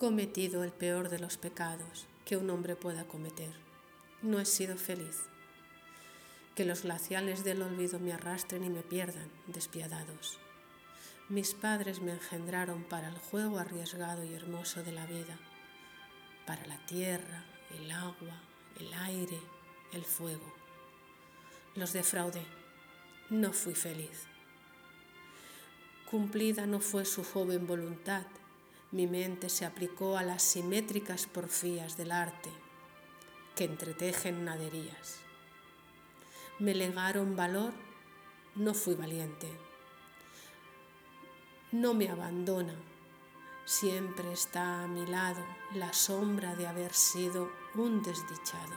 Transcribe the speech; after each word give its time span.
cometido 0.00 0.64
el 0.64 0.72
peor 0.72 1.10
de 1.10 1.18
los 1.18 1.36
pecados 1.36 2.06
que 2.24 2.38
un 2.38 2.48
hombre 2.48 2.74
pueda 2.74 3.04
cometer. 3.04 3.52
No 4.22 4.40
he 4.40 4.46
sido 4.46 4.78
feliz. 4.78 5.28
Que 6.54 6.64
los 6.64 6.84
glaciales 6.84 7.44
del 7.44 7.60
olvido 7.60 7.98
me 7.98 8.14
arrastren 8.14 8.64
y 8.64 8.70
me 8.70 8.80
pierdan, 8.80 9.30
despiadados. 9.46 10.38
Mis 11.28 11.52
padres 11.52 12.00
me 12.00 12.12
engendraron 12.12 12.82
para 12.84 13.10
el 13.10 13.18
juego 13.18 13.58
arriesgado 13.58 14.24
y 14.24 14.32
hermoso 14.32 14.82
de 14.82 14.92
la 14.92 15.04
vida, 15.04 15.38
para 16.46 16.64
la 16.64 16.78
tierra, 16.86 17.44
el 17.78 17.90
agua, 17.90 18.40
el 18.78 18.94
aire, 18.94 19.38
el 19.92 20.06
fuego. 20.06 20.50
Los 21.74 21.92
defraudé. 21.92 22.46
No 23.28 23.52
fui 23.52 23.74
feliz. 23.74 24.24
Cumplida 26.10 26.64
no 26.64 26.80
fue 26.80 27.04
su 27.04 27.22
joven 27.22 27.66
voluntad. 27.66 28.24
Mi 28.92 29.06
mente 29.06 29.48
se 29.48 29.64
aplicó 29.64 30.16
a 30.16 30.24
las 30.24 30.42
simétricas 30.42 31.26
porfías 31.26 31.96
del 31.96 32.10
arte 32.10 32.50
que 33.54 33.64
entretejen 33.64 34.44
naderías. 34.44 35.20
Me 36.58 36.74
legaron 36.74 37.36
valor, 37.36 37.72
no 38.56 38.74
fui 38.74 38.94
valiente. 38.94 39.48
No 41.70 41.94
me 41.94 42.08
abandona, 42.08 42.74
siempre 43.64 44.32
está 44.32 44.82
a 44.82 44.88
mi 44.88 45.06
lado 45.06 45.44
la 45.74 45.92
sombra 45.92 46.56
de 46.56 46.66
haber 46.66 46.92
sido 46.92 47.48
un 47.76 48.02
desdichado. 48.02 48.74